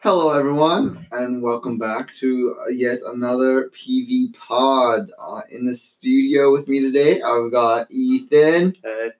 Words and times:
Hello, 0.00 0.30
everyone, 0.38 1.06
and 1.10 1.42
welcome 1.42 1.78
back 1.78 2.12
to 2.14 2.54
uh, 2.64 2.68
yet 2.70 2.98
another 3.06 3.70
PV 3.70 4.34
Pod. 4.34 5.10
Uh, 5.18 5.40
in 5.50 5.64
the 5.66 5.74
studio 5.74 6.52
with 6.52 6.68
me 6.68 6.80
today, 6.80 7.20
I've 7.22 7.50
got 7.50 7.90
Ethan, 7.90 8.74
Hey. 8.82 9.10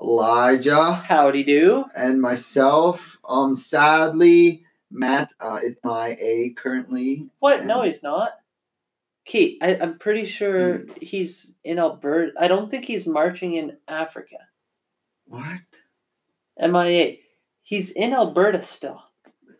Elijah, 0.00 0.92
Howdy 0.92 1.42
do. 1.42 1.84
and 1.94 2.20
myself. 2.20 3.18
Um, 3.28 3.56
sadly, 3.56 4.64
Matt 4.90 5.32
uh, 5.40 5.60
is 5.62 5.76
MIA 5.84 6.54
currently. 6.54 7.28
What? 7.40 7.64
No, 7.64 7.82
he's 7.82 8.02
not. 8.02 8.30
Kate, 9.26 9.58
I, 9.60 9.76
I'm 9.76 9.98
pretty 9.98 10.24
sure 10.24 10.78
Hmm. 10.78 10.92
he's 11.02 11.54
in 11.64 11.78
Alberta. 11.78 12.32
I 12.40 12.48
don't 12.48 12.70
think 12.70 12.84
he's 12.84 13.06
marching 13.06 13.54
in 13.54 13.76
Africa. 13.88 14.36
What? 15.26 15.60
MIA. 16.58 17.16
He's 17.62 17.90
in 17.90 18.14
Alberta 18.14 18.62
still. 18.62 19.02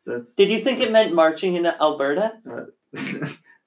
That's 0.06 0.36
Did 0.36 0.50
you 0.52 0.60
think 0.60 0.80
it 0.80 0.92
meant 0.92 1.12
marching 1.14 1.56
in 1.56 1.66
Alberta? 1.66 2.34
that's 2.44 2.70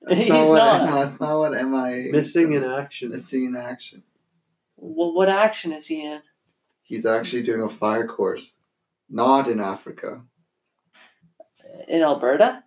He's 0.10 0.30
not 0.30 0.48
what 0.48 0.56
not. 0.58 0.82
M- 0.88 0.96
that's 0.96 1.20
not 1.20 1.38
what 1.38 1.52
MIA. 1.52 2.12
Missing 2.14 2.54
in 2.54 2.64
action. 2.64 3.10
Missing 3.10 3.46
in 3.46 3.56
action. 3.58 4.04
Well, 4.78 5.14
what 5.14 5.28
action 5.28 5.74
is 5.74 5.88
he 5.88 6.06
in? 6.06 6.22
He's 6.82 7.06
actually 7.06 7.44
doing 7.44 7.62
a 7.62 7.68
fire 7.70 8.08
course, 8.08 8.56
not 9.10 9.50
in 9.50 9.60
Africa. 9.60 10.22
In 11.90 12.02
Alberta? 12.02 12.64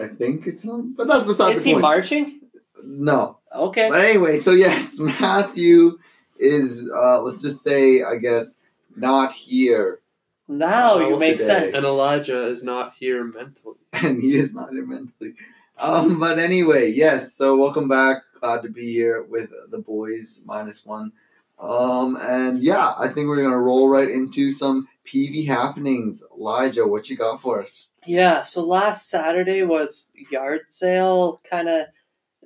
I 0.00 0.08
think 0.08 0.46
it's 0.46 0.64
not, 0.64 0.96
but 0.96 1.08
that's 1.08 1.24
beside 1.24 1.56
Is 1.56 1.64
the 1.64 1.70
he 1.70 1.76
marching? 1.76 2.40
no, 2.84 3.38
Okay. 3.54 3.88
But 3.90 4.04
anyway, 4.04 4.38
so 4.38 4.52
yes, 4.52 4.98
Matthew 5.20 5.98
is 6.38 6.90
uh 6.94 7.20
let's 7.22 7.42
just 7.42 7.62
say 7.62 8.02
I 8.02 8.16
guess 8.16 8.58
not 8.96 9.32
here 9.32 10.00
Now 10.48 10.98
you 10.98 11.18
make 11.18 11.32
today. 11.38 11.44
sense. 11.44 11.76
And 11.76 11.84
Elijah 11.84 12.46
is 12.48 12.62
not 12.62 12.94
here 12.98 13.22
mentally. 13.24 13.76
and 13.92 14.20
he 14.22 14.36
is 14.36 14.54
not 14.54 14.70
here 14.72 14.86
mentally. 14.86 15.34
Um 15.78 16.18
but 16.18 16.38
anyway, 16.38 16.90
yes, 16.90 17.34
so 17.34 17.56
welcome 17.56 17.88
back. 17.88 18.22
Glad 18.40 18.62
to 18.62 18.68
be 18.70 18.90
here 18.92 19.22
with 19.22 19.50
the 19.70 19.78
boys 19.78 20.42
minus 20.46 20.86
one. 20.86 21.12
Um 21.58 22.16
and 22.20 22.62
yeah, 22.62 22.94
I 22.98 23.08
think 23.08 23.28
we're 23.28 23.42
gonna 23.42 23.58
roll 23.58 23.88
right 23.88 24.08
into 24.08 24.50
some 24.52 24.88
PV 25.06 25.46
happenings. 25.46 26.22
Elijah, 26.38 26.86
what 26.86 27.10
you 27.10 27.16
got 27.16 27.40
for 27.42 27.60
us? 27.60 27.88
Yeah, 28.06 28.42
so 28.42 28.64
last 28.64 29.10
Saturday 29.10 29.62
was 29.62 30.12
yard 30.30 30.62
sale, 30.70 31.40
kind 31.48 31.68
of, 31.68 31.86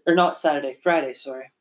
or 0.07 0.15
not 0.15 0.37
Saturday, 0.37 0.77
Friday, 0.83 1.15
sorry. 1.15 1.53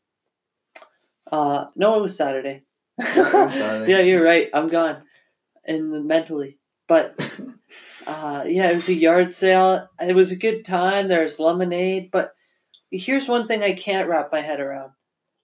Uh, 1.31 1.65
no, 1.75 1.99
it 1.99 2.01
was 2.01 2.17
Saturday. 2.17 2.63
Yeah, 2.99 3.47
Saturday. 3.47 3.91
yeah, 3.91 3.99
you're 3.99 4.23
right. 4.23 4.49
I'm 4.53 4.67
gone, 4.67 5.03
and 5.65 6.05
mentally, 6.05 6.59
but 6.87 7.19
uh, 8.07 8.43
yeah, 8.47 8.71
it 8.71 8.75
was 8.75 8.89
a 8.89 8.93
yard 8.93 9.31
sale. 9.31 9.89
It 9.99 10.15
was 10.15 10.31
a 10.31 10.35
good 10.35 10.65
time. 10.65 11.07
There's 11.07 11.39
lemonade, 11.39 12.09
but 12.11 12.33
here's 12.91 13.27
one 13.27 13.47
thing 13.47 13.63
I 13.63 13.73
can't 13.73 14.09
wrap 14.09 14.31
my 14.31 14.41
head 14.41 14.59
around: 14.59 14.91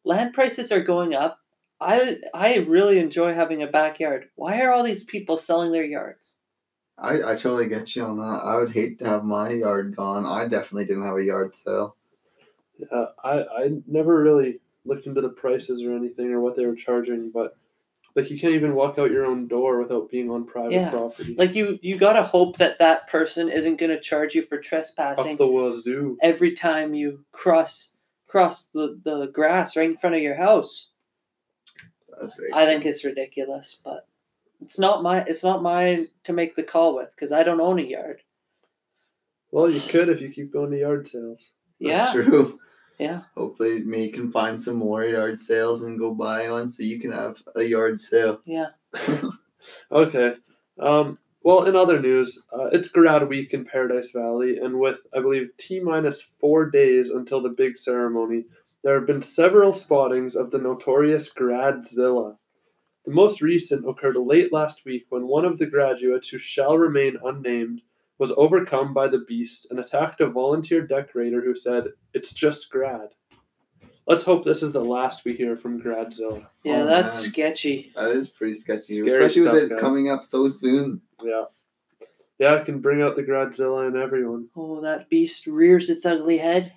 land 0.03 0.33
prices 0.33 0.72
are 0.72 0.81
going 0.81 1.14
up. 1.14 1.39
I 1.80 2.17
I 2.33 2.55
really 2.58 3.00
enjoy 3.00 3.33
having 3.33 3.64
a 3.64 3.67
backyard. 3.67 4.30
Why 4.36 4.61
are 4.61 4.72
all 4.72 4.83
these 4.83 5.03
people 5.03 5.38
selling 5.38 5.72
their 5.72 5.86
yards? 5.86 6.36
I, 7.02 7.31
I 7.31 7.36
totally 7.36 7.67
get 7.67 7.95
you 7.95 8.03
on 8.03 8.17
that. 8.17 8.42
I 8.44 8.58
would 8.58 8.72
hate 8.72 9.00
to 9.00 9.05
have 9.05 9.23
my 9.23 9.52
yard 9.52 9.95
gone. 9.95 10.25
I 10.25 10.47
definitely 10.47 10.86
didn't 10.86 11.03
have 11.05 11.17
a 11.17 11.23
yard 11.23 11.55
sale. 11.55 11.95
Yeah, 12.78 13.05
I, 13.23 13.44
I 13.44 13.72
never 13.88 14.22
really 14.22 14.59
looked 14.86 15.05
into 15.05 15.22
the 15.22 15.30
prices 15.30 15.81
or 15.83 15.94
anything 15.95 16.31
or 16.31 16.39
what 16.42 16.55
they 16.55 16.65
were 16.65 16.76
charging, 16.76 17.32
but 17.32 17.58
like 18.15 18.30
you 18.30 18.39
can't 18.39 18.54
even 18.54 18.76
walk 18.76 18.98
out 18.98 19.11
your 19.11 19.26
own 19.26 19.48
door 19.48 19.80
without 19.82 20.10
being 20.10 20.30
on 20.30 20.45
private 20.45 20.73
Yeah. 20.73 20.89
property. 20.89 21.36
Like 21.37 21.55
you, 21.55 21.80
you 21.82 21.98
gotta 21.98 22.23
hope 22.23 22.58
that 22.58 22.80
that 22.80 23.08
person 23.08 23.49
isn't 23.49 23.77
gonna 23.77 23.99
charge 23.99 24.36
you 24.36 24.42
for 24.42 24.58
trespassing 24.58 25.33
Up 25.33 25.37
the 25.37 25.48
wazoo. 25.48 26.17
every 26.21 26.54
time 26.55 26.93
you 26.93 27.23
cross 27.31 27.92
cross 28.27 28.66
the, 28.73 28.99
the 29.04 29.27
grass 29.27 29.76
right 29.76 29.89
in 29.89 29.98
front 29.98 30.16
of 30.16 30.21
your 30.21 30.36
house. 30.36 30.89
That's 32.20 32.36
very 32.36 32.54
I 32.54 32.66
think 32.66 32.86
it's 32.86 33.04
ridiculous, 33.04 33.77
but 33.83 34.08
it's 34.61 34.80
not 34.80 35.03
my 35.03 35.21
it's 35.21 35.43
not 35.43 35.61
mine 35.64 36.05
to 36.25 36.33
make 36.33 36.55
the 36.55 36.64
call 36.64 36.95
with 36.95 37.09
because 37.15 37.31
I 37.31 37.43
don't 37.43 37.61
own 37.61 37.80
a 37.80 37.83
yard. 37.83 38.21
Well, 39.52 39.70
you 39.70 39.81
could 39.81 40.09
if 40.09 40.21
you 40.21 40.30
keep 40.30 40.53
going 40.53 40.71
to 40.71 40.77
yard 40.80 41.08
sales. 41.08 41.52
That's 41.81 42.14
Yeah, 42.15 42.23
true. 42.23 42.59
yeah. 42.99 43.21
Hopefully, 43.36 43.83
me 43.83 44.09
can 44.09 44.31
find 44.31 44.59
some 44.59 44.75
more 44.77 45.03
yard 45.03 45.39
sales 45.39 45.81
and 45.81 45.98
go 45.99 46.14
buy 46.14 46.49
one 46.52 46.67
so 46.67 46.83
you 46.83 46.99
can 46.99 47.11
have 47.11 47.42
a 47.55 47.64
yard 47.64 47.99
sale. 47.99 48.42
Yeah. 48.45 48.67
Okay. 49.92 50.33
Um, 50.80 51.17
well, 51.43 51.64
in 51.65 51.75
other 51.75 51.99
news, 52.02 52.42
uh, 52.52 52.65
it's 52.71 52.89
Grad 52.89 53.27
Week 53.30 53.53
in 53.53 53.65
Paradise 53.65 54.11
Valley, 54.11 54.58
and 54.58 54.80
with, 54.80 55.05
I 55.15 55.19
believe, 55.21 55.49
T 55.58 55.80
minus 55.80 56.21
four 56.39 56.69
days 56.69 57.09
until 57.11 57.42
the 57.42 57.49
big 57.49 57.77
ceremony, 57.77 58.45
there 58.83 58.95
have 58.95 59.05
been 59.08 59.21
several 59.21 59.73
spottings 59.73 60.36
of 60.36 60.49
the 60.52 60.58
notorious 60.58 61.31
Gradzilla. 61.31 62.37
The 63.09 63.15
most 63.15 63.42
recent 63.42 63.89
occurred 63.89 64.17
late 64.17 64.53
last 64.53 64.86
week 64.86 65.08
when 65.09 65.25
one 65.25 65.43
of 65.43 65.58
the 65.58 65.65
graduates, 65.65 66.30
who 66.30 66.37
shall 66.37 66.77
remain 66.77 67.17
unnamed, 67.25 67.81
was 68.20 68.31
overcome 68.37 68.93
by 68.93 69.08
the 69.08 69.25
beast 69.27 69.65
and 69.71 69.80
attacked 69.80 70.21
a 70.21 70.27
volunteer 70.30 70.86
decorator 70.86 71.42
who 71.42 71.55
said, 71.55 71.86
It's 72.14 72.31
just 72.36 72.69
Grad. 72.69 73.09
Let's 74.05 74.23
hope 74.23 74.45
this 74.45 74.61
is 74.61 74.73
the 74.73 74.83
last 74.86 75.25
we 75.25 75.33
hear 75.33 75.58
from 75.58 75.81
Gradzilla. 75.81 76.45
Yeah, 76.64 76.83
Oh, 76.83 76.86
that's 76.86 77.23
man. 77.23 77.31
sketchy. 77.31 77.92
That 77.95 78.11
is 78.11 78.30
pretty 78.30 78.53
sketchy, 78.53 78.99
Scary 79.02 79.25
especially 79.25 79.49
with 79.53 79.64
it 79.64 79.69
guys. 79.71 79.80
coming 79.80 80.11
up 80.11 80.23
so 80.23 80.48
soon. 80.48 81.02
Yeah. 81.23 81.45
Yeah, 82.37 82.58
it 82.58 82.65
can 82.65 82.80
bring 82.80 83.02
out 83.02 83.15
the 83.15 83.23
Gradzilla 83.23 83.87
in 83.87 83.99
everyone. 83.99 84.49
Oh, 84.55 84.81
that 84.81 85.09
beast 85.09 85.48
rears 85.48 85.89
its 85.89 86.05
ugly 86.05 86.37
head. 86.37 86.73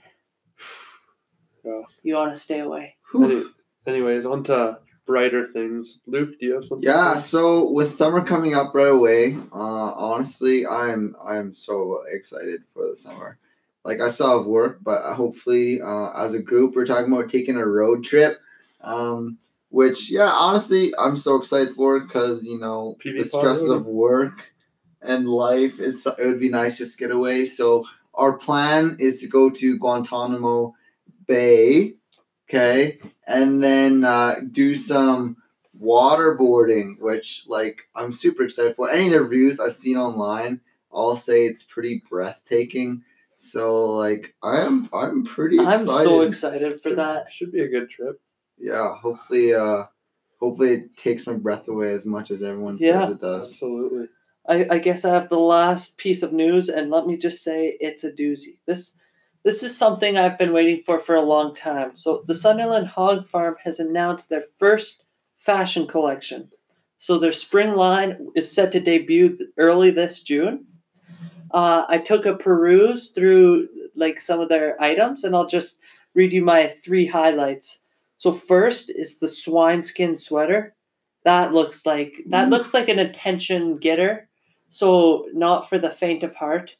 Yeah. 1.63 1.83
You 2.03 2.15
want 2.15 2.33
to 2.33 2.41
stay 2.41 2.61
away. 2.61 2.97
Any, 3.15 3.45
anyways, 3.87 4.25
on 4.27 4.43
to 4.45 4.79
brighter 5.07 5.49
things. 5.53 6.01
Luke, 6.07 6.39
do 6.39 6.47
you 6.47 6.55
have 6.55 6.65
something? 6.65 6.87
Yeah, 6.87 7.17
so 7.17 7.71
with 7.71 7.95
summer 7.95 8.23
coming 8.23 8.55
up 8.55 8.75
right 8.75 8.89
away, 8.89 9.37
uh, 9.53 9.93
honestly, 9.95 10.67
I'm 10.67 11.15
I'm 11.23 11.55
so 11.55 12.03
excited 12.11 12.63
for 12.73 12.89
the 12.89 12.97
summer. 12.97 13.39
Like 13.85 14.01
I 14.01 14.09
still 14.09 14.39
have 14.39 14.47
work, 14.47 14.79
but 14.83 15.03
hopefully, 15.15 15.81
uh, 15.81 16.11
as 16.13 16.35
a 16.35 16.39
group, 16.39 16.75
we're 16.75 16.87
talking 16.87 17.13
about 17.13 17.29
taking 17.29 17.57
a 17.57 17.67
road 17.67 18.05
trip. 18.05 18.39
Um, 18.81 19.39
which, 19.71 20.11
yeah, 20.11 20.31
honestly, 20.31 20.93
I'm 20.99 21.17
so 21.17 21.37
excited 21.37 21.75
for 21.75 21.99
because 22.01 22.45
you 22.45 22.59
know 22.59 22.97
PV 23.05 23.19
the 23.21 23.25
stresses 23.25 23.71
of 23.71 23.87
work 23.87 24.53
and 25.01 25.29
life. 25.29 25.81
It's 25.81 26.07
it 26.07 26.19
would 26.19 26.41
be 26.41 26.51
nice 26.51 26.77
just 26.77 26.99
to 26.99 27.05
get 27.05 27.11
away. 27.11 27.47
So 27.47 27.87
our 28.15 28.37
plan 28.37 28.97
is 29.01 29.21
to 29.21 29.29
go 29.29 29.51
to 29.51 29.79
Guantanamo 29.79 30.75
Bay, 31.27 31.95
okay, 32.53 32.99
and 33.27 33.63
then 33.63 34.05
uh, 34.05 34.37
do 34.51 34.75
some 34.77 35.37
waterboarding, 35.81 37.01
which 37.01 37.45
like 37.49 37.89
I'm 37.95 38.13
super 38.13 38.45
excited 38.45 38.77
for. 38.77 38.91
Any 38.91 39.07
of 39.07 39.13
the 39.13 39.23
reviews 39.23 39.61
I've 39.61 39.75
seen 39.75 39.97
online 39.97 40.61
all 40.91 41.17
say 41.17 41.47
it's 41.47 41.63
pretty 41.63 42.03
breathtaking. 42.11 43.03
So 43.37 43.87
like 43.93 44.35
I 44.43 44.61
am 44.61 44.89
I'm 44.93 45.25
pretty 45.25 45.59
I'm 45.59 45.81
excited. 45.83 46.05
so 46.05 46.21
excited 46.23 46.81
for 46.81 46.91
Should- 46.91 46.99
that. 46.99 47.33
Should 47.33 47.53
be 47.53 47.61
a 47.63 47.69
good 47.69 47.91
trip. 47.91 48.21
yeah, 48.59 48.95
hopefully 48.97 49.55
uh 49.55 49.85
hopefully 50.39 50.73
it 50.73 50.97
takes 50.97 51.27
my 51.27 51.33
breath 51.35 51.67
away 51.69 51.93
as 51.93 52.05
much 52.07 52.31
as 52.31 52.43
everyone 52.43 52.77
Yeah. 52.79 53.07
says 53.07 53.15
it 53.15 53.21
does. 53.21 53.51
Absolutely. 53.51 54.09
I, 54.49 54.67
I 54.73 54.79
guess 54.79 55.05
I 55.05 55.11
have 55.15 55.29
the 55.29 55.39
last 55.39 55.99
piece 55.99 56.21
of 56.25 56.33
news, 56.33 56.69
and 56.69 56.91
let 56.91 57.07
me 57.07 57.17
just 57.17 57.45
say 57.45 57.77
it's 57.79 58.03
a 58.03 58.11
doozy. 58.11 58.59
This 58.67 58.97
this 59.45 59.63
is 59.63 59.77
something 59.77 60.17
I've 60.17 60.39
been 60.39 60.53
waiting 60.53 60.83
for 60.85 61.01
for 61.01 61.15
a 61.15 61.23
long 61.23 61.55
time. 61.55 61.97
So 61.97 62.23
the 62.27 62.35
Sunderland 62.35 62.89
Hog 62.89 63.27
Farm 63.27 63.57
has 63.65 63.81
announced 63.81 64.29
their 64.29 64.45
first 64.59 65.05
fashion 65.39 65.87
collection. 65.87 66.51
So 66.99 67.19
their 67.19 67.33
spring 67.33 67.75
line 67.75 68.29
is 68.37 68.51
set 68.51 68.71
to 68.73 68.81
debut 68.81 69.37
early 69.59 69.91
this 69.91 70.23
June. 70.23 70.67
Uh, 71.51 71.85
I 71.89 71.99
took 71.99 72.25
a 72.25 72.37
peruse 72.37 73.11
through 73.11 73.69
like 73.97 74.21
some 74.21 74.41
of 74.41 74.49
their 74.49 74.81
items, 74.81 75.25
and 75.25 75.35
I'll 75.35 75.47
just 75.47 75.79
read 76.15 76.33
you 76.33 76.43
my 76.45 76.69
three 76.85 77.07
highlights. 77.07 77.81
So 78.19 78.31
first 78.33 78.91
is 78.91 79.19
the 79.19 79.29
swine 79.29 79.83
skin 79.83 80.17
sweater. 80.17 80.75
That 81.25 81.53
looks 81.53 81.85
like 81.85 82.15
that 82.29 82.49
Mm. 82.49 82.51
looks 82.53 82.73
like 82.73 82.89
an 82.89 82.99
attention 83.01 83.79
getter. 83.79 84.29
So 84.71 85.27
not 85.35 85.69
for 85.69 85.79
the 85.79 85.91
faint 85.91 86.23
of 86.23 86.35
heart. 86.37 86.77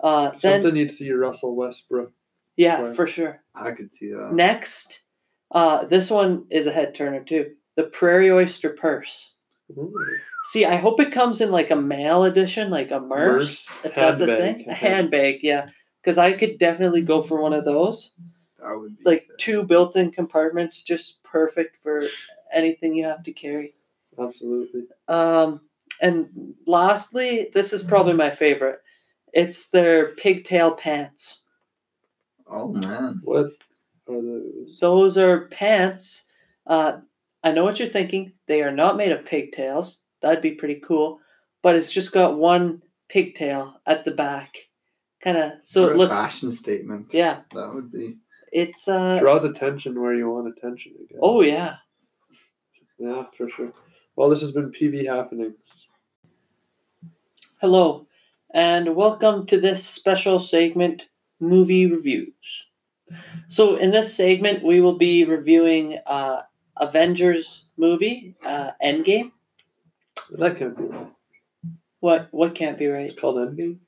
Uh, 0.00 0.30
then 0.40 0.62
Something 0.62 0.76
you'd 0.76 0.92
see 0.92 1.10
Russell 1.12 1.56
Westbrook. 1.56 2.12
yeah, 2.56 2.82
Right. 2.82 2.94
for 2.96 3.06
sure. 3.06 3.42
I 3.54 3.72
could 3.72 3.92
see 3.92 4.10
that. 4.12 4.32
Next, 4.32 5.02
uh, 5.50 5.84
this 5.84 6.10
one 6.10 6.46
is 6.50 6.66
a 6.66 6.72
head 6.72 6.94
turner 6.94 7.22
too. 7.24 7.52
The 7.76 7.84
Prairie 7.84 8.30
Oyster 8.30 8.70
Purse. 8.70 9.34
Ooh. 9.76 9.92
See, 10.44 10.64
I 10.64 10.76
hope 10.76 11.00
it 11.00 11.12
comes 11.12 11.40
in 11.40 11.50
like 11.50 11.70
a 11.70 11.76
male 11.76 12.24
edition, 12.24 12.70
like 12.70 12.90
a 12.90 13.00
merce, 13.00 13.68
Merce 13.68 13.84
if 13.84 13.94
that's 13.94 14.22
a 14.22 14.26
handbag, 14.26 14.38
thing. 14.38 14.54
I 14.56 14.60
A 14.60 14.64
think. 14.64 14.76
handbag, 14.78 15.38
yeah. 15.42 15.68
Because 16.00 16.16
I 16.16 16.32
could 16.32 16.58
definitely 16.58 17.02
go 17.02 17.20
for 17.22 17.40
one 17.40 17.52
of 17.52 17.64
those. 17.64 18.12
That 18.60 18.78
would 18.78 18.96
be 18.96 19.02
like 19.04 19.20
sick. 19.22 19.38
two 19.38 19.64
built-in 19.64 20.10
compartments, 20.12 20.82
just 20.82 21.22
perfect 21.22 21.76
for 21.82 22.02
anything 22.52 22.94
you 22.94 23.04
have 23.04 23.22
to 23.24 23.32
carry. 23.32 23.74
Absolutely. 24.18 24.84
Um, 25.06 25.60
and 26.00 26.54
lastly, 26.66 27.50
this 27.52 27.72
is 27.72 27.82
probably 27.82 28.14
my 28.14 28.30
favorite. 28.30 28.80
It's 29.32 29.68
their 29.68 30.14
pigtail 30.14 30.72
pants. 30.74 31.42
Oh 32.50 32.72
man. 32.72 33.20
What 33.24 33.46
are 34.08 34.22
those? 34.22 34.78
Those 34.80 35.18
are 35.18 35.46
pants. 35.48 36.24
Uh, 36.66 36.98
I 37.44 37.52
know 37.52 37.64
what 37.64 37.78
you're 37.78 37.88
thinking. 37.88 38.32
They 38.46 38.62
are 38.62 38.70
not 38.72 38.96
made 38.96 39.12
of 39.12 39.24
pigtails. 39.24 40.00
That'd 40.22 40.42
be 40.42 40.52
pretty 40.52 40.80
cool. 40.86 41.20
But 41.62 41.76
it's 41.76 41.92
just 41.92 42.12
got 42.12 42.38
one 42.38 42.82
pigtail 43.08 43.74
at 43.86 44.04
the 44.04 44.10
back, 44.12 44.54
kind 45.22 45.36
of. 45.36 45.52
So 45.62 45.82
What 45.82 45.90
it 45.90 45.94
a 45.94 45.98
looks. 45.98 46.12
fashion 46.14 46.50
statement. 46.50 47.12
Yeah, 47.12 47.40
That 47.54 47.72
would 47.74 47.92
be. 47.92 48.16
it's 48.52 48.88
uh. 48.88 49.18
Draws 49.18 49.44
attention 49.44 50.00
where 50.00 50.14
you 50.14 50.30
want 50.30 50.48
attention 50.56 50.92
to 50.94 51.14
go. 51.14 51.20
Oh 51.22 51.40
yeah. 51.42 51.76
Yeah, 52.98 53.24
for 53.36 53.48
sure. 53.50 53.72
Well, 54.16 54.28
this 54.28 54.40
has 54.40 54.50
been 54.50 54.72
PV 54.72 55.06
Happenings. 55.06 55.86
Hello, 57.60 58.06
and 58.54 58.94
welcome 58.96 59.46
to 59.46 59.60
this 59.60 59.84
special 59.84 60.38
segment, 60.38 61.06
movie 61.40 61.86
reviews. 61.86 62.66
So, 63.48 63.76
in 63.76 63.90
this 63.90 64.14
segment, 64.14 64.64
we 64.64 64.80
will 64.80 64.98
be 64.98 65.24
reviewing 65.24 65.98
uh, 66.06 66.42
Avengers 66.78 67.66
movie, 67.76 68.34
uh, 68.44 68.72
Endgame. 68.82 69.32
That 70.32 70.58
can't 70.58 70.76
be 70.76 70.84
right. 70.84 71.08
What 72.00 72.28
what 72.30 72.54
can't 72.54 72.78
be 72.78 72.86
right? 72.86 73.06
It's 73.06 73.18
called 73.18 73.36
Endgame. 73.36 73.78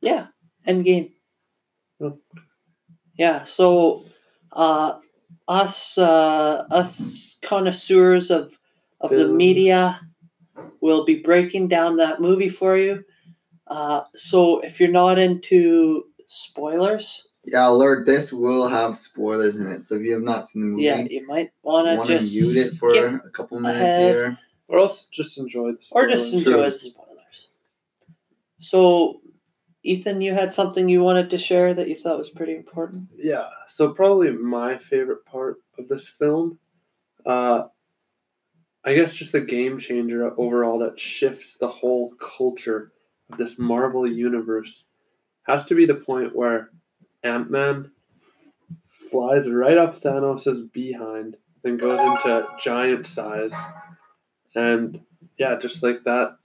Yeah, 0.00 0.28
Endgame. 0.66 1.12
Oh. 2.00 2.18
Yeah, 3.16 3.44
so 3.44 4.04
uh, 4.52 4.98
us 5.48 5.98
uh, 5.98 6.64
us 6.70 7.38
connoisseurs 7.42 8.30
of 8.30 8.58
of 9.00 9.10
the 9.10 9.28
media 9.28 10.00
will 10.80 11.04
be 11.04 11.16
breaking 11.16 11.68
down 11.68 11.96
that 11.96 12.20
movie 12.20 12.48
for 12.48 12.76
you. 12.76 13.04
Uh, 13.66 14.02
so 14.14 14.60
if 14.60 14.80
you're 14.80 14.90
not 14.90 15.18
into 15.18 16.04
spoilers, 16.26 17.28
Yeah, 17.44 17.68
alert! 17.68 18.06
This 18.06 18.32
will 18.32 18.68
have 18.68 18.96
spoilers 18.96 19.58
in 19.58 19.70
it, 19.70 19.82
so 19.84 19.94
if 19.96 20.02
you 20.02 20.12
have 20.14 20.22
not 20.22 20.46
seen 20.46 20.62
the 20.62 20.68
movie, 20.68 20.82
yeah, 20.84 20.98
you 21.10 21.26
might 21.26 21.50
want 21.62 21.86
want 21.96 22.06
to 22.08 22.14
to 22.14 22.20
just 22.20 22.34
mute 22.34 22.66
it 22.66 22.74
for 22.78 22.94
a 23.24 23.30
couple 23.30 23.58
minutes 23.60 23.80
ahead. 23.82 24.14
here. 24.14 24.38
Or 24.68 24.78
else 24.78 25.06
just 25.06 25.36
enjoy 25.38 25.72
the 25.72 25.78
or 25.92 26.06
just 26.06 26.32
enjoy 26.32 26.50
Sure. 26.50 26.70
the 26.70 26.78
spoilers. 26.80 27.48
So, 28.60 29.20
Ethan, 29.82 30.20
you 30.22 30.32
had 30.34 30.52
something 30.52 30.88
you 30.88 31.02
wanted 31.02 31.28
to 31.30 31.38
share 31.38 31.74
that 31.74 31.88
you 31.88 31.94
thought 31.96 32.18
was 32.18 32.30
pretty 32.30 32.54
important. 32.54 33.08
Yeah, 33.16 33.48
so 33.66 33.92
probably 33.92 34.30
my 34.30 34.78
favorite 34.78 35.24
part 35.26 35.56
of 35.78 35.88
this 35.88 36.08
film, 36.08 36.58
uh, 37.26 37.64
I 38.84 38.94
guess 38.94 39.14
just 39.14 39.32
the 39.32 39.40
game 39.40 39.78
changer 39.78 40.32
overall 40.40 40.78
that 40.80 40.98
shifts 40.98 41.56
the 41.58 41.68
whole 41.68 42.14
culture 42.20 42.76
of 42.76 42.90
this 43.38 43.58
Marvel 43.58 44.08
universe 44.08 44.86
has 45.44 45.66
to 45.66 45.74
be 45.74 45.86
the 45.86 45.94
point 45.94 46.34
where 46.34 46.70
Ant 47.22 47.50
Man 47.50 47.90
flies 49.10 49.50
right 49.50 49.78
up 49.78 50.00
Thanos' 50.00 50.72
behind 50.72 51.36
and 51.64 51.78
goes 51.78 52.00
into 52.00 52.46
giant 52.60 53.06
size. 53.06 53.54
And 54.54 55.00
yeah, 55.38 55.56
just 55.58 55.82
like 55.82 56.04
that. 56.04 56.36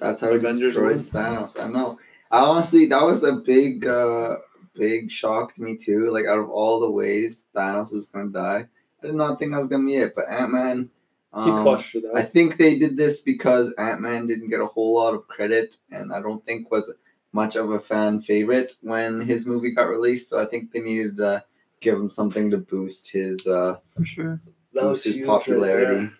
That's 0.00 0.20
how 0.20 0.30
he 0.30 0.36
Avengers 0.36 0.74
destroys 0.74 1.10
Thanos. 1.10 1.62
I 1.62 1.68
know. 1.68 1.98
I 2.30 2.40
honestly, 2.40 2.86
that 2.86 3.02
was 3.02 3.24
a 3.24 3.36
big, 3.36 3.86
uh, 3.86 4.36
big 4.74 5.10
shock 5.10 5.54
to 5.54 5.62
me 5.62 5.76
too. 5.76 6.10
Like 6.10 6.26
out 6.26 6.38
of 6.38 6.50
all 6.50 6.80
the 6.80 6.90
ways 6.90 7.48
Thanos 7.54 7.92
was 7.92 8.06
gonna 8.06 8.30
die, 8.30 8.64
I 9.02 9.06
did 9.06 9.14
not 9.14 9.38
think 9.38 9.54
I 9.54 9.58
was 9.58 9.68
gonna 9.68 9.84
be 9.84 9.96
it. 9.96 10.12
But 10.14 10.28
Ant 10.28 10.52
Man, 10.52 10.90
He 11.34 11.50
um, 11.50 11.62
clutched 11.62 11.94
it 11.94 12.04
I 12.14 12.22
think 12.22 12.56
they 12.56 12.78
did 12.78 12.96
this 12.96 13.20
because 13.20 13.72
Ant 13.74 14.00
Man 14.00 14.26
didn't 14.26 14.48
get 14.48 14.60
a 14.60 14.66
whole 14.66 14.94
lot 14.94 15.14
of 15.14 15.28
credit, 15.28 15.76
and 15.90 16.12
I 16.12 16.22
don't 16.22 16.44
think 16.44 16.70
was 16.70 16.92
much 17.32 17.54
of 17.54 17.70
a 17.70 17.78
fan 17.78 18.22
favorite 18.22 18.72
when 18.80 19.20
his 19.20 19.44
movie 19.46 19.72
got 19.72 19.88
released. 19.90 20.30
So 20.30 20.40
I 20.40 20.46
think 20.46 20.72
they 20.72 20.80
needed 20.80 21.18
to 21.18 21.44
give 21.80 21.96
him 21.96 22.10
something 22.10 22.50
to 22.50 22.56
boost 22.56 23.10
his 23.12 23.46
uh, 23.46 23.76
For 23.84 24.04
sure. 24.04 24.40
That 24.72 24.84
was 24.84 24.98
boost 24.98 25.04
his 25.04 25.14
huge 25.16 25.26
popularity. 25.26 25.94
there. 25.96 26.12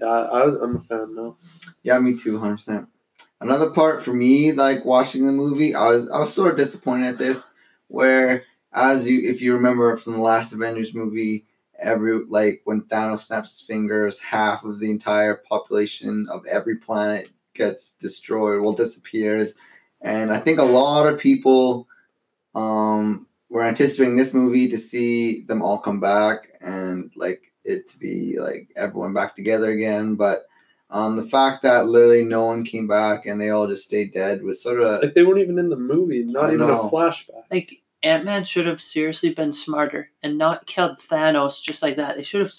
Yeah, 0.00 0.06
I 0.06 0.44
was. 0.44 0.54
I'm 0.56 0.76
a 0.76 0.80
fan 0.80 1.14
now. 1.14 1.36
Yeah, 1.82 1.98
me 1.98 2.16
too, 2.16 2.38
hundred 2.38 2.56
percent. 2.56 2.88
Another 3.40 3.70
part 3.70 4.02
for 4.02 4.14
me, 4.14 4.52
like 4.52 4.84
watching 4.84 5.26
the 5.26 5.32
movie, 5.32 5.74
I 5.74 5.88
was 5.88 6.10
I 6.10 6.18
was 6.18 6.32
sort 6.32 6.52
of 6.52 6.56
disappointed 6.56 7.06
at 7.06 7.18
this, 7.18 7.52
where 7.88 8.44
as 8.72 9.08
you 9.08 9.20
if 9.28 9.42
you 9.42 9.52
remember 9.54 9.96
from 9.98 10.14
the 10.14 10.20
last 10.20 10.52
Avengers 10.52 10.94
movie, 10.94 11.46
every 11.84 12.24
like 12.24 12.62
when 12.64 12.82
Thanos 12.82 13.20
snaps 13.20 13.58
his 13.58 13.66
fingers, 13.66 14.18
half 14.20 14.64
of 14.64 14.80
the 14.80 14.90
entire 14.90 15.34
population 15.34 16.26
of 16.30 16.44
every 16.46 16.76
planet 16.76 17.28
gets 17.54 17.94
destroyed, 17.94 18.60
well 18.62 18.72
disappears, 18.72 19.54
and 20.00 20.32
I 20.32 20.38
think 20.38 20.58
a 20.58 20.64
lot 20.64 21.06
of 21.06 21.20
people 21.20 21.86
um 22.54 23.26
were 23.50 23.62
anticipating 23.62 24.16
this 24.16 24.34
movie 24.34 24.68
to 24.68 24.78
see 24.78 25.44
them 25.44 25.62
all 25.62 25.78
come 25.78 26.00
back 26.00 26.48
and 26.60 27.12
like 27.16 27.52
it 27.64 27.88
to 27.88 27.98
be 27.98 28.38
like 28.38 28.68
everyone 28.76 29.12
back 29.12 29.36
together 29.36 29.70
again, 29.70 30.14
but 30.16 30.46
um, 30.90 31.16
the 31.16 31.24
fact 31.24 31.62
that 31.62 31.86
literally 31.86 32.24
no 32.24 32.44
one 32.44 32.64
came 32.64 32.86
back 32.86 33.26
and 33.26 33.40
they 33.40 33.50
all 33.50 33.66
just 33.66 33.84
stayed 33.84 34.12
dead 34.12 34.42
was 34.42 34.62
sort 34.62 34.80
of 34.80 35.02
Like 35.02 35.14
they 35.14 35.24
weren't 35.24 35.40
even 35.40 35.58
in 35.58 35.68
the 35.68 35.76
movie. 35.76 36.22
Not 36.22 36.52
even 36.52 36.66
know. 36.66 36.82
a 36.82 36.90
flashback. 36.90 37.44
Like 37.50 37.82
Ant 38.04 38.24
Man 38.24 38.44
should 38.44 38.66
have 38.66 38.80
seriously 38.82 39.30
been 39.30 39.52
smarter 39.52 40.10
and 40.22 40.38
not 40.38 40.66
killed 40.66 40.98
Thanos 40.98 41.62
just 41.62 41.82
like 41.82 41.96
that. 41.96 42.16
They 42.16 42.22
should 42.22 42.42
have 42.42 42.52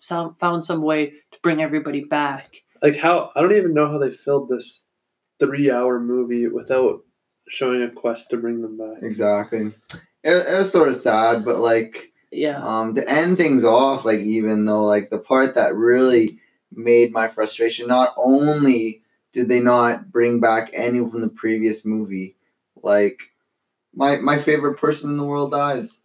some, 0.00 0.36
found 0.36 0.64
some 0.64 0.82
way 0.82 1.10
to 1.32 1.38
bring 1.42 1.60
everybody 1.60 2.04
back. 2.04 2.62
Like 2.80 2.96
how 2.96 3.30
I 3.36 3.40
don't 3.42 3.52
even 3.54 3.74
know 3.74 3.88
how 3.90 3.98
they 3.98 4.10
filled 4.10 4.48
this 4.48 4.84
three-hour 5.40 6.00
movie 6.00 6.46
without 6.46 7.04
showing 7.48 7.82
a 7.82 7.90
quest 7.90 8.30
to 8.30 8.36
bring 8.36 8.62
them 8.62 8.78
back. 8.78 9.02
exactly. 9.02 9.72
It, 10.24 10.30
it 10.54 10.58
was 10.58 10.70
sort 10.72 10.88
of 10.88 10.94
sad, 10.94 11.44
but 11.44 11.58
like 11.58 12.12
Yeah. 12.30 12.62
um, 12.62 12.94
to 12.94 13.08
end 13.10 13.36
things 13.38 13.64
off, 13.64 14.04
like 14.04 14.20
even 14.20 14.64
though 14.64 14.84
like 14.84 15.10
the 15.10 15.18
part 15.18 15.56
that 15.56 15.74
really 15.74 16.38
made 16.70 17.12
my 17.12 17.26
frustration, 17.28 17.88
not 17.88 18.14
only 18.16 19.02
did 19.32 19.48
they 19.48 19.60
not 19.60 20.12
bring 20.12 20.40
back 20.40 20.70
anyone 20.72 21.10
from 21.10 21.20
the 21.22 21.28
previous 21.28 21.84
movie, 21.84 22.36
like 22.82 23.31
my 23.94 24.16
my 24.16 24.38
favorite 24.38 24.78
person 24.78 25.10
in 25.10 25.16
the 25.16 25.24
world 25.24 25.52
dies, 25.52 26.00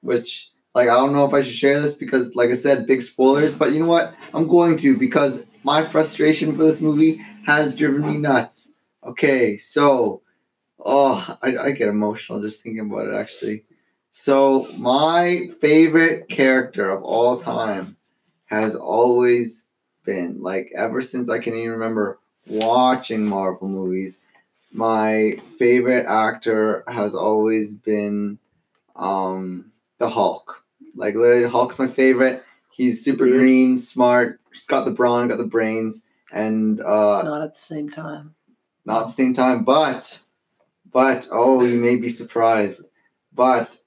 which 0.00 0.50
like 0.74 0.88
I 0.88 0.94
don't 0.94 1.12
know 1.12 1.24
if 1.26 1.34
I 1.34 1.42
should 1.42 1.54
share 1.54 1.80
this 1.80 1.94
because 1.94 2.34
like 2.34 2.50
I 2.50 2.54
said, 2.54 2.86
big 2.86 3.02
spoilers, 3.02 3.54
but 3.54 3.72
you 3.72 3.80
know 3.80 3.86
what? 3.86 4.14
I'm 4.34 4.48
going 4.48 4.76
to 4.78 4.96
because 4.96 5.44
my 5.64 5.84
frustration 5.84 6.54
for 6.56 6.62
this 6.62 6.80
movie 6.80 7.20
has 7.46 7.74
driven 7.74 8.02
me 8.02 8.18
nuts. 8.18 8.72
Okay, 9.04 9.56
so 9.58 10.22
oh 10.84 11.36
I, 11.42 11.56
I 11.56 11.70
get 11.72 11.88
emotional 11.88 12.40
just 12.40 12.62
thinking 12.62 12.90
about 12.90 13.08
it 13.08 13.14
actually. 13.14 13.64
So 14.10 14.68
my 14.78 15.50
favorite 15.60 16.28
character 16.28 16.90
of 16.90 17.02
all 17.02 17.38
time 17.38 17.96
has 18.46 18.74
always 18.74 19.66
been 20.04 20.40
like 20.42 20.70
ever 20.74 21.02
since 21.02 21.28
I 21.28 21.38
can 21.38 21.54
even 21.54 21.72
remember 21.72 22.18
watching 22.46 23.26
Marvel 23.26 23.68
movies. 23.68 24.20
My 24.76 25.38
favorite 25.58 26.04
actor 26.06 26.84
has 26.86 27.14
always 27.14 27.74
been 27.74 28.38
um 28.94 29.72
the 29.98 30.08
Hulk. 30.10 30.62
Like 30.94 31.14
literally 31.14 31.42
the 31.42 31.48
Hulk's 31.50 31.78
my 31.78 31.86
favorite. 31.86 32.42
He's 32.70 33.02
super 33.04 33.26
Yes. 33.26 33.36
green, 33.38 33.78
smart, 33.78 34.38
he's 34.52 34.66
got 34.66 34.84
the 34.84 34.90
brawn, 34.90 35.28
got 35.28 35.38
the 35.38 35.44
brains, 35.46 36.04
and 36.30 36.80
uh 36.80 37.22
not 37.22 37.42
at 37.42 37.54
the 37.54 37.60
same 37.60 37.88
time. 37.90 38.34
not 38.84 39.00
at 39.02 39.06
the 39.08 39.12
same 39.14 39.32
time, 39.34 39.64
but 39.64 40.20
but 40.92 41.28
oh, 41.32 41.64
you 41.64 41.78
may 41.80 41.96
be 41.96 42.08
surprised, 42.10 42.82
but 43.32 43.78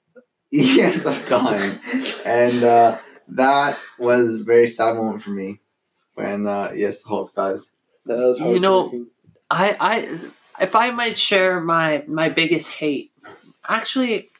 he 0.50 0.82
ends 0.82 1.06
up 1.06 1.24
dying, 1.26 1.78
and 2.24 2.64
uh, 2.64 2.98
that 3.28 3.78
was 3.98 4.40
a 4.40 4.44
very 4.44 4.66
sad 4.66 4.96
moment 4.96 5.22
for 5.22 5.30
me 5.30 5.60
when 6.14 6.46
uh, 6.48 6.72
yes, 6.74 7.02
the 7.02 7.08
Hulk 7.08 7.32
dies. 7.34 7.74
That 8.06 8.18
was 8.18 8.40
You 8.40 8.58
know- 8.58 9.06
I, 9.52 9.76
I, 9.80 10.20
if 10.60 10.76
I 10.76 10.90
might 10.90 11.18
share 11.18 11.60
my 11.60 12.04
my 12.06 12.28
biggest 12.28 12.70
hate, 12.70 13.12
actually, 13.68 14.30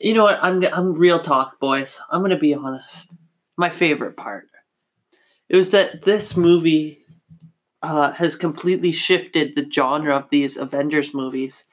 you 0.00 0.14
know 0.14 0.24
what? 0.24 0.38
I'm 0.42 0.64
I'm 0.64 0.92
real 0.92 1.20
talk, 1.20 1.58
boys. 1.60 2.00
I'm 2.10 2.22
gonna 2.22 2.38
be 2.38 2.54
honest. 2.54 3.12
My 3.56 3.68
favorite 3.70 4.16
part, 4.16 4.48
it 5.48 5.56
was 5.56 5.70
that 5.70 6.02
this 6.02 6.36
movie 6.36 7.00
uh, 7.82 8.12
has 8.12 8.36
completely 8.36 8.92
shifted 8.92 9.54
the 9.54 9.68
genre 9.70 10.16
of 10.16 10.28
these 10.30 10.56
Avengers 10.56 11.14
movies 11.14 11.64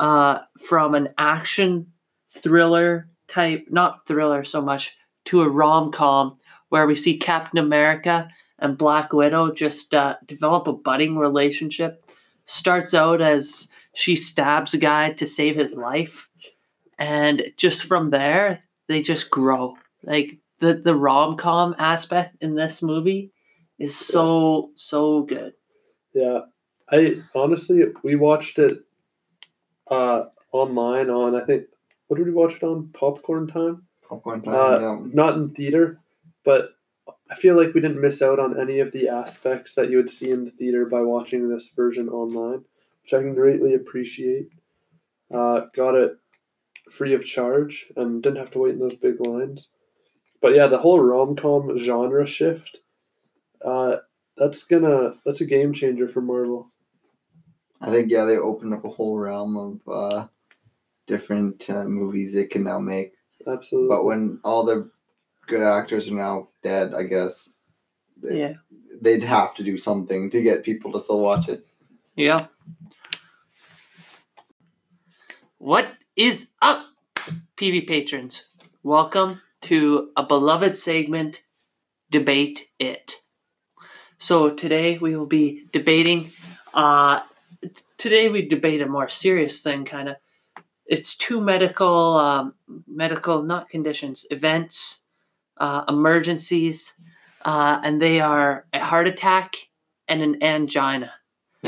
uh, 0.00 0.40
from 0.60 0.94
an 0.94 1.08
action 1.16 1.86
thriller 2.32 3.08
type, 3.28 3.66
not 3.70 4.06
thriller 4.06 4.44
so 4.44 4.60
much, 4.60 4.96
to 5.26 5.40
a 5.40 5.48
rom 5.48 5.92
com 5.92 6.36
where 6.68 6.86
we 6.86 6.94
see 6.94 7.16
Captain 7.16 7.58
America 7.58 8.28
and 8.58 8.76
Black 8.76 9.12
Widow 9.12 9.52
just 9.52 9.94
uh, 9.94 10.16
develop 10.26 10.66
a 10.66 10.72
budding 10.72 11.16
relationship. 11.16 12.04
Starts 12.46 12.94
out 12.94 13.20
as 13.20 13.68
she 13.94 14.16
stabs 14.16 14.74
a 14.74 14.78
guy 14.78 15.12
to 15.12 15.26
save 15.26 15.56
his 15.56 15.74
life, 15.74 16.28
and 16.98 17.42
just 17.56 17.84
from 17.84 18.10
there 18.10 18.64
they 18.88 19.02
just 19.02 19.30
grow. 19.30 19.76
Like 20.02 20.38
the 20.60 20.74
the 20.74 20.94
rom 20.94 21.36
com 21.36 21.74
aspect 21.78 22.36
in 22.40 22.54
this 22.54 22.82
movie 22.82 23.32
is 23.78 23.96
so 23.96 24.70
so 24.76 25.22
good. 25.22 25.54
Yeah, 26.12 26.40
I 26.90 27.22
honestly 27.34 27.84
we 28.02 28.16
watched 28.16 28.58
it 28.58 28.78
uh 29.90 30.24
online 30.52 31.10
on 31.10 31.34
I 31.34 31.44
think 31.44 31.64
what 32.08 32.18
did 32.18 32.26
we 32.26 32.32
watch 32.32 32.54
it 32.56 32.62
on 32.62 32.88
Popcorn 32.92 33.46
Time? 33.46 33.86
Popcorn 34.08 34.42
time. 34.42 34.54
Uh, 34.54 34.80
yeah. 34.80 35.00
Not 35.12 35.36
in 35.36 35.50
theater, 35.50 35.98
but 36.44 36.70
I 37.30 37.34
feel 37.34 37.56
like 37.56 37.74
we 37.74 37.80
didn't 37.80 38.00
miss 38.00 38.20
out 38.20 38.38
on 38.38 38.60
any 38.60 38.80
of 38.80 38.92
the 38.92 39.08
aspects 39.08 39.74
that 39.74 39.90
you 39.90 39.96
would 39.96 40.10
see 40.10 40.30
in 40.30 40.44
the 40.44 40.50
theater 40.50 40.84
by 40.84 41.00
watching 41.00 41.48
this 41.48 41.68
version 41.68 42.08
online, 42.08 42.64
which 43.02 43.14
I 43.14 43.22
can 43.22 43.34
greatly 43.34 43.74
appreciate. 43.74 44.50
Uh, 45.34 45.62
got 45.74 45.94
it 45.94 46.18
free 46.90 47.14
of 47.14 47.24
charge 47.24 47.86
and 47.96 48.22
didn't 48.22 48.38
have 48.38 48.50
to 48.52 48.58
wait 48.58 48.74
in 48.74 48.80
those 48.80 48.94
big 48.94 49.26
lines. 49.26 49.68
But 50.40 50.54
yeah, 50.54 50.66
the 50.66 50.78
whole 50.78 51.00
rom 51.00 51.36
com 51.36 51.76
genre 51.78 52.26
shift, 52.26 52.80
uh, 53.64 53.96
that's 54.36 54.64
gonna 54.64 55.14
that's 55.24 55.40
a 55.40 55.46
game 55.46 55.72
changer 55.72 56.06
for 56.06 56.20
Marvel. 56.20 56.70
I 57.80 57.90
think 57.90 58.10
yeah, 58.10 58.24
they 58.24 58.36
opened 58.36 58.74
up 58.74 58.84
a 58.84 58.90
whole 58.90 59.16
realm 59.16 59.56
of 59.56 59.92
uh, 59.92 60.26
different 61.06 61.68
uh, 61.70 61.84
movies 61.84 62.34
they 62.34 62.44
can 62.44 62.64
now 62.64 62.78
make. 62.78 63.12
Absolutely. 63.46 63.88
But 63.88 64.04
when 64.04 64.40
all 64.44 64.64
the 64.64 64.90
good 65.46 65.62
actors 65.62 66.08
are 66.10 66.14
now 66.14 66.48
dead, 66.62 66.94
I 66.94 67.04
guess 67.04 67.50
they, 68.16 68.38
Yeah. 68.40 68.54
they'd 69.00 69.24
have 69.24 69.54
to 69.54 69.62
do 69.62 69.78
something 69.78 70.30
to 70.30 70.42
get 70.42 70.64
people 70.64 70.92
to 70.92 71.00
still 71.00 71.20
watch 71.20 71.48
it. 71.48 71.66
Yeah. 72.16 72.46
What 75.58 75.94
is 76.16 76.50
up, 76.60 76.86
PV 77.56 77.86
patrons? 77.86 78.48
Welcome 78.82 79.40
to 79.62 80.10
a 80.16 80.22
beloved 80.22 80.76
segment, 80.76 81.40
Debate 82.10 82.68
It. 82.78 83.20
So 84.18 84.50
today 84.50 84.98
we 84.98 85.16
will 85.16 85.26
be 85.26 85.66
debating. 85.72 86.30
Uh, 86.72 87.20
today 87.98 88.28
we 88.28 88.46
debate 88.46 88.82
a 88.82 88.86
more 88.86 89.08
serious 89.08 89.62
thing, 89.62 89.84
kind 89.84 90.08
of. 90.10 90.16
It's 90.86 91.16
two 91.16 91.40
medical, 91.40 92.14
um, 92.18 92.54
medical 92.86 93.42
not 93.42 93.70
conditions, 93.70 94.26
events, 94.30 95.03
uh, 95.58 95.84
emergencies, 95.88 96.92
uh, 97.44 97.80
and 97.82 98.00
they 98.00 98.20
are 98.20 98.66
a 98.72 98.80
heart 98.80 99.06
attack 99.06 99.56
and 100.08 100.22
an 100.22 100.42
angina. 100.42 101.12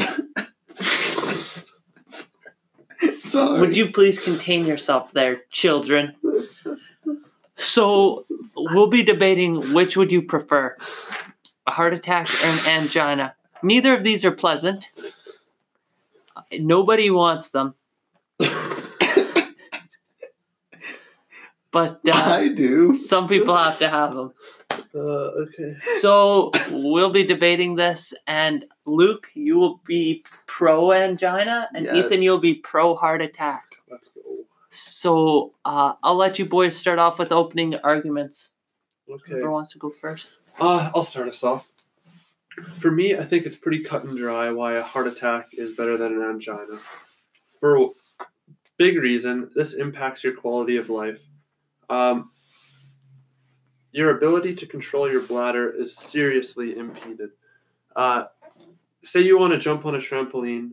Sorry. 3.14 3.60
Would 3.60 3.76
you 3.76 3.90
please 3.92 4.18
contain 4.18 4.66
yourself 4.66 5.12
there, 5.12 5.40
children? 5.50 6.14
So 7.56 8.26
we'll 8.54 8.88
be 8.88 9.02
debating 9.02 9.72
which 9.72 9.96
would 9.96 10.12
you 10.12 10.22
prefer, 10.22 10.76
a 11.66 11.70
heart 11.70 11.94
attack 11.94 12.28
or 12.28 12.46
an 12.46 12.58
angina. 12.68 13.34
Neither 13.62 13.94
of 13.94 14.04
these 14.04 14.24
are 14.24 14.32
pleasant. 14.32 14.86
Nobody 16.52 17.10
wants 17.10 17.50
them. 17.50 17.74
But 21.72 22.00
uh, 22.06 22.12
I 22.14 22.48
do. 22.48 22.96
some 22.96 23.28
people 23.28 23.56
have 23.56 23.78
to 23.80 23.88
have 23.88 24.14
them. 24.14 24.32
uh, 24.94 24.98
okay. 24.98 25.76
So 26.00 26.50
we'll 26.70 27.10
be 27.10 27.24
debating 27.24 27.74
this, 27.76 28.14
and 28.26 28.64
Luke, 28.86 29.28
you 29.34 29.58
will 29.58 29.80
be 29.86 30.24
pro 30.46 30.92
angina, 30.92 31.68
and 31.74 31.84
Yes. 31.84 32.06
Ethan, 32.06 32.22
you'll 32.22 32.38
be 32.40 32.54
pro 32.54 32.94
heart 32.94 33.20
attack. 33.20 33.64
Let's 33.90 34.08
go. 34.08 34.20
So 34.70 35.54
uh, 35.64 35.94
I'll 36.02 36.16
let 36.16 36.38
you 36.38 36.46
boys 36.46 36.76
start 36.76 36.98
off 36.98 37.18
with 37.18 37.32
opening 37.32 37.74
arguments. 37.76 38.52
Okay. 39.10 39.32
Whoever 39.32 39.50
wants 39.50 39.72
to 39.72 39.78
go 39.78 39.90
first. 39.90 40.30
Uh, 40.58 40.90
I'll 40.94 41.02
start 41.02 41.28
us 41.28 41.42
off. 41.44 41.72
For 42.78 42.90
me, 42.90 43.16
I 43.16 43.24
think 43.24 43.44
it's 43.46 43.56
pretty 43.56 43.80
cut 43.84 44.04
and 44.04 44.16
dry 44.16 44.50
why 44.50 44.74
a 44.74 44.82
heart 44.82 45.06
attack 45.06 45.48
is 45.52 45.72
better 45.72 45.96
than 45.96 46.12
an 46.14 46.22
angina. 46.22 46.78
For 47.60 47.90
big 48.78 48.96
reason, 48.98 49.50
this 49.54 49.74
impacts 49.74 50.24
your 50.24 50.32
quality 50.32 50.76
of 50.76 50.88
life. 50.90 51.22
Um, 51.88 52.30
your 53.92 54.16
ability 54.16 54.54
to 54.56 54.66
control 54.66 55.10
your 55.10 55.22
bladder 55.22 55.72
is 55.74 55.96
seriously 55.96 56.76
impeded. 56.76 57.30
Uh, 57.94 58.24
say 59.04 59.20
you 59.20 59.38
want 59.38 59.52
to 59.54 59.58
jump 59.58 59.86
on 59.86 59.94
a 59.94 59.98
trampoline, 59.98 60.70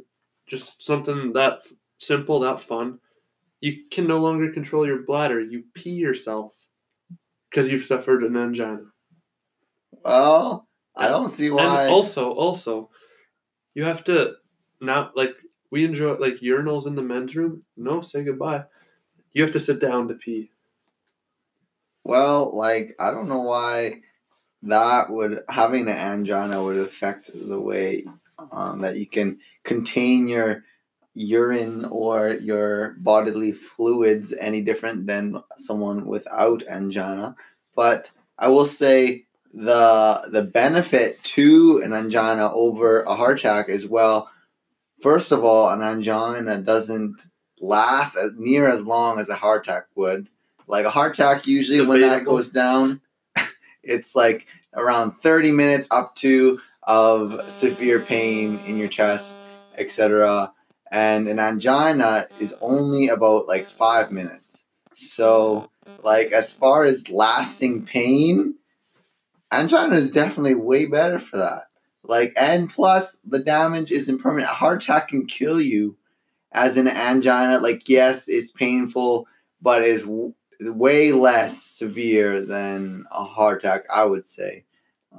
just 0.47 0.83
something 0.83 1.31
that 1.33 1.61
simple, 1.97 2.39
that 2.41 2.59
fun. 2.59 2.99
You 3.61 3.83
can 3.89 4.07
no 4.07 4.19
longer 4.19 4.51
control 4.51 4.85
your 4.85 5.03
bladder. 5.03 5.39
You 5.39 5.63
pee 5.73 5.91
yourself 5.91 6.53
because 7.49 7.69
you've 7.69 7.85
suffered 7.85 8.23
an 8.23 8.35
angina. 8.35 8.91
Well, 10.03 10.67
I 10.95 11.07
don't 11.07 11.29
see 11.29 11.49
why. 11.49 11.83
And 11.83 11.91
also, 11.91 12.31
also, 12.31 12.89
you 13.73 13.85
have 13.85 14.03
to 14.05 14.35
now 14.81 15.11
like 15.15 15.35
we 15.71 15.85
enjoy 15.85 16.15
like 16.15 16.41
urinals 16.41 16.87
in 16.87 16.95
the 16.95 17.01
men's 17.01 17.35
room. 17.35 17.61
No, 17.77 18.01
say 18.01 18.23
goodbye. 18.23 18.65
You 19.31 19.43
have 19.43 19.53
to 19.53 19.59
sit 19.59 19.79
down 19.79 20.07
to 20.09 20.15
pee. 20.15 20.51
Well, 22.03 22.51
like 22.55 22.95
I 22.99 23.11
don't 23.11 23.29
know 23.29 23.41
why 23.41 24.01
that 24.63 25.09
would 25.09 25.43
having 25.49 25.87
an 25.87 25.97
angina 25.97 26.63
would 26.63 26.77
affect 26.77 27.31
the 27.33 27.59
way 27.59 28.05
um, 28.51 28.81
that 28.81 28.97
you 28.97 29.05
can 29.05 29.39
contain 29.63 30.27
your 30.27 30.63
urine 31.13 31.85
or 31.85 32.29
your 32.29 32.95
bodily 32.97 33.51
fluids 33.51 34.33
any 34.39 34.61
different 34.61 35.05
than 35.05 35.41
someone 35.57 36.05
without 36.05 36.63
angina. 36.67 37.35
But 37.75 38.11
I 38.37 38.47
will 38.47 38.65
say 38.65 39.25
the 39.53 40.27
the 40.29 40.41
benefit 40.41 41.23
to 41.23 41.81
an 41.83 41.93
angina 41.93 42.51
over 42.51 43.03
a 43.03 43.15
heart 43.15 43.39
attack 43.39 43.69
is 43.69 43.87
well. 43.87 44.29
First 45.01 45.31
of 45.31 45.43
all, 45.43 45.69
an 45.69 45.81
angina 45.81 46.61
doesn't 46.61 47.27
last 47.59 48.15
as 48.15 48.33
near 48.37 48.67
as 48.67 48.85
long 48.85 49.19
as 49.19 49.29
a 49.29 49.35
heart 49.35 49.67
attack 49.67 49.85
would. 49.95 50.29
Like 50.67 50.85
a 50.85 50.89
heart 50.89 51.17
attack, 51.17 51.47
usually 51.47 51.85
when 51.85 52.01
that 52.01 52.25
goes 52.25 52.51
down, 52.51 53.01
it's 53.83 54.15
like 54.15 54.47
around 54.73 55.13
30 55.13 55.51
minutes 55.51 55.87
up 55.91 56.15
to 56.15 56.59
of 56.83 57.39
severe 57.47 58.01
pain 58.01 58.59
in 58.65 58.77
your 58.77 58.87
chest, 58.87 59.41
etc. 59.77 60.53
And 60.91 61.27
an 61.27 61.39
angina 61.39 62.27
is 62.37 62.55
only 62.61 63.07
about 63.07 63.47
like 63.47 63.69
five 63.69 64.11
minutes. 64.11 64.67
So, 64.93 65.71
like 66.03 66.31
as 66.31 66.53
far 66.53 66.83
as 66.85 67.09
lasting 67.09 67.85
pain, 67.85 68.55
angina 69.51 69.95
is 69.95 70.11
definitely 70.11 70.55
way 70.55 70.85
better 70.85 71.19
for 71.19 71.37
that. 71.37 71.63
Like, 72.03 72.33
and 72.35 72.69
plus 72.69 73.19
the 73.19 73.39
damage 73.39 73.91
isn't 73.91 74.19
permanent. 74.19 74.51
A 74.51 74.55
heart 74.55 74.83
attack 74.83 75.07
can 75.09 75.25
kill 75.25 75.61
you, 75.61 75.95
as 76.51 76.77
an 76.77 76.87
angina. 76.87 77.59
Like, 77.59 77.87
yes, 77.89 78.27
it's 78.27 78.51
painful, 78.51 79.27
but 79.61 79.83
is 79.83 80.01
w- 80.01 80.33
way 80.71 81.11
less 81.11 81.61
severe 81.61 82.41
than 82.41 83.05
a 83.11 83.23
heart 83.23 83.63
attack. 83.63 83.85
I 83.89 84.05
would 84.05 84.25
say. 84.25 84.65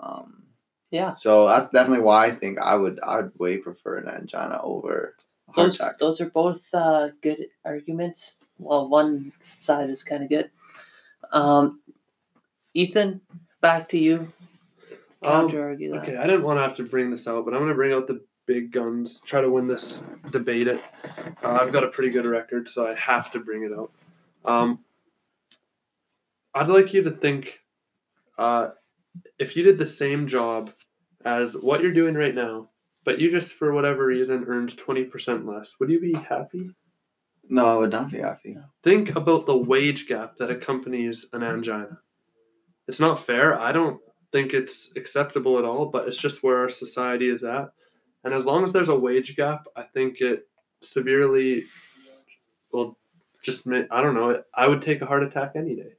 Um, 0.01 0.45
Yeah. 0.91 1.15
so 1.15 1.47
that's 1.49 1.71
definitely 1.71 2.05
why 2.05 2.27
I 2.27 2.31
think 2.31 2.59
I 2.59 2.75
would 2.77 3.01
I 3.01 3.17
would 3.17 3.33
way 3.39 3.59
prefer 3.59 3.99
an 3.99 4.09
angina 4.09 4.61
over 4.63 5.15
a 5.49 5.53
heart 5.53 5.57
Those 5.71 5.75
attack. 5.81 5.99
those 5.99 6.21
are 6.21 6.31
both 6.31 6.63
uh, 6.75 7.09
good 7.21 7.47
arguments. 7.65 8.37
Well, 8.59 8.89
one 8.89 9.33
side 9.57 9.91
is 9.91 10.03
kind 10.05 10.23
of 10.23 10.29
good. 10.29 10.51
Um, 11.33 11.81
Ethan, 12.75 13.21
back 13.61 13.89
to 13.91 13.99
you. 13.99 14.29
Um, 15.23 15.49
Counter 15.49 15.63
argue 15.69 15.93
that. 15.93 16.03
okay, 16.03 16.17
I 16.17 16.27
didn't 16.27 16.43
want 16.43 16.59
to 16.59 16.63
have 16.63 16.77
to 16.77 16.85
bring 16.85 17.11
this 17.11 17.27
out, 17.27 17.45
but 17.45 17.55
I'm 17.55 17.61
gonna 17.61 17.75
bring 17.75 17.93
out 17.95 18.07
the 18.07 18.23
big 18.47 18.73
guns. 18.73 19.21
Try 19.21 19.41
to 19.41 19.51
win 19.51 19.67
this 19.67 20.05
debate. 20.31 20.69
It. 20.69 20.81
Uh, 21.43 21.59
I've 21.63 21.73
got 21.73 21.83
a 21.85 21.89
pretty 21.89 22.11
good 22.11 22.27
record, 22.27 22.69
so 22.69 22.87
I 22.87 22.95
have 22.95 23.31
to 23.33 23.39
bring 23.41 23.63
it 23.65 23.73
out. 23.73 23.91
Um, 24.45 24.81
I'd 26.55 26.69
like 26.69 26.93
you 26.93 27.03
to 27.03 27.11
think, 27.11 27.61
uh, 28.39 28.69
if 29.39 29.57
you 29.57 29.63
did 29.63 29.79
the 29.79 29.87
same 29.87 30.29
job 30.29 30.71
as 31.25 31.55
what 31.55 31.83
you're 31.83 31.93
doing 31.93 32.15
right 32.15 32.35
now, 32.35 32.71
but 33.05 33.19
you 33.19 33.31
just 33.31 33.53
for 33.53 33.73
whatever 33.73 34.07
reason 34.07 34.45
earned 34.47 34.77
twenty 34.77 35.05
percent 35.05 35.47
less, 35.47 35.77
would 35.79 35.91
you 35.91 36.01
be 36.01 36.15
happy? 36.15 36.71
No, 37.49 37.67
I 37.67 37.77
would 37.77 37.93
not 37.93 38.11
be 38.11 38.19
happy. 38.19 38.57
Think 38.83 39.15
about 39.17 39.47
the 39.47 39.57
wage 39.57 40.07
gap 40.07 40.39
that 40.39 40.51
accompanies 40.51 41.27
an 41.33 41.43
angina. 41.43 41.99
It's 42.89 43.01
not 43.01 43.25
fair. 43.25 43.61
I 43.61 43.73
don't 43.73 44.01
think 44.33 44.55
it's 44.55 44.91
acceptable 44.97 45.59
at 45.59 45.65
all, 45.65 45.87
but 45.87 46.09
it's 46.09 46.17
just 46.17 46.43
where 46.43 46.59
our 46.59 46.69
society 46.69 47.29
is 47.29 47.45
at. 47.45 47.69
And 48.25 48.33
as 48.33 48.47
long 48.47 48.65
as 48.65 48.73
there's 48.73 48.89
a 48.89 48.99
wage 48.99 49.37
gap, 49.37 49.67
I 49.77 49.83
think 49.83 50.21
it 50.21 50.49
severely 50.81 51.65
will 52.73 52.99
just 53.43 53.67
I 53.69 54.01
don't 54.01 54.15
know. 54.15 54.43
I 54.55 54.67
would 54.67 54.83
take 54.83 55.03
a 55.03 55.07
heart 55.07 55.23
attack 55.23 55.53
any 55.55 55.77
day. 55.77 55.93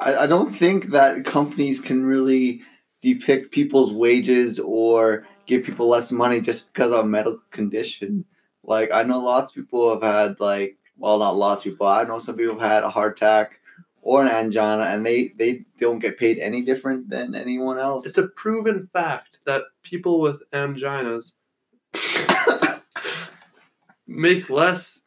I, 0.00 0.16
I 0.16 0.26
don't 0.26 0.52
think 0.52 0.86
that 0.86 1.24
companies 1.24 1.80
can 1.80 2.04
really 2.04 2.62
depict 3.02 3.52
people's 3.52 3.92
wages 3.92 4.58
or 4.58 5.26
give 5.46 5.64
people 5.64 5.88
less 5.88 6.10
money 6.10 6.40
just 6.40 6.72
because 6.72 6.92
of 6.92 7.04
a 7.04 7.08
medical 7.08 7.42
condition. 7.50 8.24
Like 8.62 8.90
I 8.92 9.02
know 9.02 9.20
lots 9.20 9.50
of 9.50 9.56
people 9.56 9.92
have 9.92 10.02
had 10.02 10.40
like 10.40 10.78
well, 10.96 11.18
not 11.18 11.36
lots 11.36 11.64
of 11.64 11.72
people. 11.72 11.86
I 11.86 12.04
know 12.04 12.18
some 12.18 12.36
people 12.36 12.58
have 12.58 12.70
had 12.70 12.84
a 12.84 12.90
heart 12.90 13.18
attack 13.18 13.60
or 14.00 14.22
an 14.22 14.28
angina, 14.28 14.84
and 14.84 15.04
they 15.04 15.28
they 15.36 15.64
don't 15.78 15.98
get 15.98 16.18
paid 16.18 16.38
any 16.38 16.62
different 16.62 17.10
than 17.10 17.34
anyone 17.34 17.78
else. 17.78 18.06
It's 18.06 18.18
a 18.18 18.28
proven 18.28 18.88
fact 18.92 19.40
that 19.46 19.62
people 19.82 20.20
with 20.20 20.42
anginas 20.52 21.32
make 24.06 24.50
less 24.50 25.00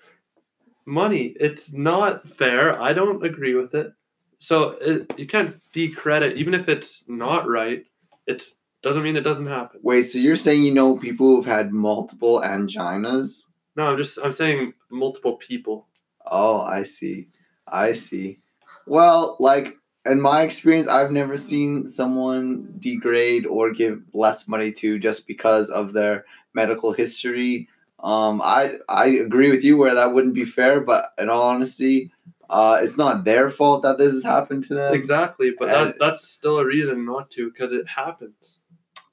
money. 0.86 1.36
It's 1.40 1.74
not 1.74 2.28
fair. 2.28 2.80
I 2.82 2.94
don't 2.94 3.26
agree 3.26 3.54
with 3.54 3.76
it. 3.76 3.94
So 4.40 4.78
it, 4.82 5.14
you 5.18 5.28
can't 5.28 5.60
decredit, 5.72 6.38
even 6.38 6.54
if 6.54 6.70
it's 6.70 7.04
not 7.08 7.48
right. 7.48 7.86
It's 8.28 8.58
doesn't 8.82 9.04
mean 9.04 9.16
it 9.16 9.22
doesn't 9.22 9.48
happen. 9.48 9.80
Wait, 9.84 10.04
so 10.04 10.20
you're 10.20 10.36
saying 10.36 10.64
you 10.64 10.74
know 10.74 10.98
people 10.98 11.28
who've 11.28 11.46
had 11.46 11.74
multiple 11.74 12.42
anginas? 12.42 13.46
No, 13.76 13.92
I'm 13.92 13.98
just 13.98 14.20
I'm 14.24 14.34
saying 14.34 14.74
multiple 14.90 15.38
people. 15.38 15.88
Oh, 16.26 16.62
I 16.62 16.84
see. 16.84 17.28
I 17.68 17.94
see. 17.94 18.40
Well, 18.86 19.36
like 19.40 19.78
in 20.06 20.22
my 20.22 20.44
experience, 20.44 20.88
I've 20.88 21.12
never 21.12 21.38
seen 21.38 21.86
someone 21.86 22.74
degrade 22.80 23.46
or 23.46 23.72
give 23.72 24.02
less 24.14 24.48
money 24.48 24.72
to 24.74 25.00
just 25.00 25.28
because 25.28 25.70
of 25.70 25.94
their 25.94 26.26
medical 26.54 26.92
history. 26.92 27.68
Um, 28.00 28.42
I 28.44 28.76
I 28.88 29.08
agree 29.08 29.50
with 29.50 29.64
you 29.64 29.78
where 29.78 29.96
that 29.96 30.14
wouldn't 30.14 30.36
be 30.36 30.46
fair, 30.46 30.82
but 30.82 31.14
in 31.18 31.30
all 31.30 31.50
honesty, 31.50 32.12
uh, 32.50 32.80
it's 32.82 32.98
not 32.98 33.24
their 33.26 33.50
fault 33.50 33.84
that 33.84 33.98
this 33.98 34.14
has 34.14 34.24
happened 34.24 34.64
to 34.66 34.76
them. 34.76 34.94
Exactly, 34.94 35.52
but 35.58 35.70
and- 35.70 35.90
that 35.90 36.00
that's 36.00 36.28
still 36.28 36.58
a 36.58 36.66
reason 36.66 37.06
not 37.06 37.30
to 37.32 37.50
because 37.52 37.72
it 37.72 37.88
happens. 37.88 38.60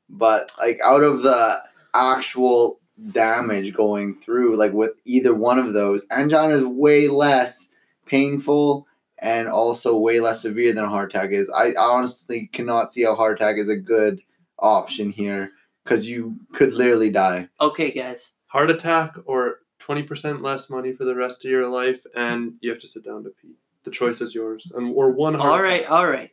But 0.09 0.53
like 0.59 0.81
out 0.83 1.03
of 1.03 1.23
the 1.23 1.63
actual 1.93 2.81
damage 3.11 3.75
going 3.75 4.15
through, 4.15 4.57
like 4.57 4.73
with 4.73 4.93
either 5.05 5.35
one 5.35 5.59
of 5.59 5.73
those, 5.73 6.07
angina 6.11 6.55
is 6.55 6.65
way 6.65 7.09
less 7.09 7.71
painful 8.07 8.87
and 9.19 9.49
also 9.49 9.97
way 9.97 10.21
less 10.21 10.43
severe 10.43 10.73
than 10.73 10.85
a 10.85 10.89
heart 10.89 11.11
attack 11.15 11.31
is. 11.31 11.51
I 11.51 11.75
honestly 11.79 12.49
cannot 12.53 12.93
see 12.93 13.03
how 13.05 13.15
heart 13.15 13.41
attack 13.41 13.57
is 13.57 13.69
a 13.69 13.77
good 13.77 14.21
option 14.59 15.11
here 15.11 15.53
because 15.83 16.09
you 16.09 16.37
could 16.53 16.75
literally 16.75 17.11
die. 17.11 17.49
Okay, 17.61 17.91
guys. 17.91 18.35
Heart 18.47 18.71
attack 18.71 19.15
or 19.25 19.61
twenty 19.85 20.03
percent 20.03 20.41
less 20.41 20.71
money 20.71 20.93
for 20.93 21.05
the 21.05 21.15
rest 21.15 21.45
of 21.45 21.51
your 21.51 21.69
life, 21.69 22.07
and 22.15 22.55
you 22.61 22.71
have 22.71 22.81
to 22.81 22.87
sit 22.87 23.05
down 23.05 23.23
to 23.25 23.31
pee. 23.31 23.57
The 23.85 23.91
choice 23.91 24.23
is 24.23 24.35
yours, 24.35 24.73
and 24.75 24.95
or 24.95 25.11
one 25.11 25.35
heart. 25.35 25.53
All 25.53 25.63
right, 25.63 25.85
all 25.85 26.09
right. 26.09 26.31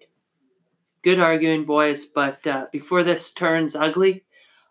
Good 1.03 1.19
arguing, 1.19 1.65
boys. 1.65 2.05
But 2.05 2.47
uh, 2.47 2.67
before 2.71 3.03
this 3.03 3.33
turns 3.33 3.75
ugly, 3.75 4.23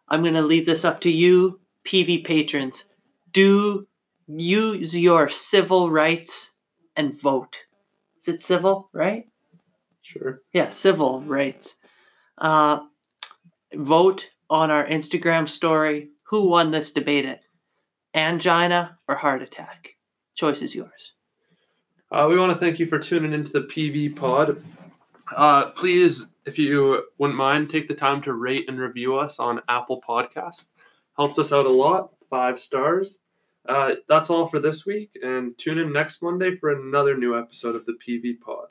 I'm 0.08 0.22
going 0.22 0.34
to 0.34 0.42
leave 0.42 0.64
this 0.64 0.84
up 0.84 1.02
to 1.02 1.10
you, 1.10 1.60
PV 1.84 2.24
patrons. 2.24 2.84
Do 3.30 3.86
use 4.26 4.96
your 4.96 5.28
civil 5.28 5.90
rights 5.90 6.52
and 6.96 7.20
vote. 7.20 7.58
Is 8.18 8.28
it 8.28 8.40
civil, 8.40 8.88
right? 8.94 9.28
Sure. 10.00 10.40
Yeah, 10.54 10.70
civil 10.70 11.20
rights. 11.22 11.76
Uh, 12.38 12.80
vote 13.74 14.30
on 14.48 14.70
our 14.70 14.86
Instagram 14.86 15.48
story. 15.48 16.10
Who 16.30 16.48
won 16.48 16.70
this 16.70 16.92
debate? 16.92 17.26
It 17.26 17.42
angina 18.14 18.98
or 19.08 19.16
heart 19.16 19.42
attack? 19.42 19.90
Choice 20.34 20.62
is 20.62 20.74
yours. 20.74 21.12
Uh, 22.10 22.26
we 22.28 22.38
want 22.38 22.52
to 22.52 22.58
thank 22.58 22.78
you 22.78 22.86
for 22.86 22.98
tuning 22.98 23.32
into 23.32 23.52
the 23.52 23.60
PV 23.60 24.16
pod. 24.16 24.62
Uh, 25.36 25.70
please, 25.70 26.30
if 26.44 26.58
you 26.58 27.04
wouldn't 27.18 27.38
mind, 27.38 27.70
take 27.70 27.86
the 27.86 27.94
time 27.94 28.20
to 28.22 28.32
rate 28.32 28.68
and 28.68 28.78
review 28.80 29.16
us 29.16 29.38
on 29.38 29.60
Apple 29.68 30.02
Podcast. 30.06 30.66
Helps 31.16 31.38
us 31.38 31.52
out 31.52 31.66
a 31.66 31.70
lot. 31.70 32.10
Five 32.28 32.58
stars. 32.58 33.20
Uh, 33.68 33.92
that's 34.08 34.30
all 34.30 34.46
for 34.46 34.58
this 34.58 34.86
week, 34.86 35.16
and 35.22 35.56
tune 35.58 35.78
in 35.78 35.92
next 35.92 36.22
Monday 36.22 36.56
for 36.56 36.70
another 36.70 37.16
new 37.16 37.38
episode 37.38 37.76
of 37.76 37.84
the 37.86 37.92
PV 37.92 38.40
pod. 38.40 38.68